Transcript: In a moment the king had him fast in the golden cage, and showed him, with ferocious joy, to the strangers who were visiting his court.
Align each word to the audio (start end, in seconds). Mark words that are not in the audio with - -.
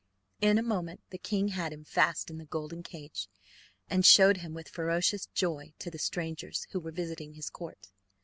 In 0.41 0.57
a 0.57 0.63
moment 0.63 1.01
the 1.11 1.19
king 1.19 1.49
had 1.49 1.71
him 1.71 1.83
fast 1.83 2.31
in 2.31 2.39
the 2.39 2.45
golden 2.45 2.81
cage, 2.81 3.27
and 3.87 4.03
showed 4.03 4.37
him, 4.37 4.55
with 4.55 4.67
ferocious 4.67 5.27
joy, 5.27 5.73
to 5.77 5.91
the 5.91 5.99
strangers 5.99 6.65
who 6.71 6.79
were 6.79 6.89
visiting 6.91 7.33
his 7.33 7.51
court. 7.51 7.91